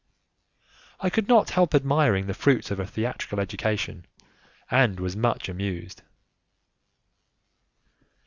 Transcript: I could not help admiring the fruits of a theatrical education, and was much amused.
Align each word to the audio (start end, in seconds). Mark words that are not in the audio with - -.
I 0.99 1.11
could 1.11 1.27
not 1.27 1.51
help 1.51 1.75
admiring 1.75 2.25
the 2.25 2.33
fruits 2.33 2.71
of 2.71 2.79
a 2.79 2.87
theatrical 2.87 3.39
education, 3.39 4.07
and 4.71 4.99
was 4.99 5.15
much 5.15 5.47
amused. 5.47 6.01